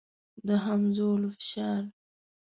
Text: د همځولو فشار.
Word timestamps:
د 0.45 0.49
همځولو 0.65 1.29
فشار. 1.37 1.83